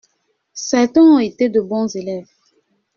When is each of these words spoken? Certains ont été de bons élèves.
Certains 0.55 1.15
ont 1.15 1.19
été 1.19 1.47
de 1.49 1.61
bons 1.61 1.95
élèves. 1.95 2.25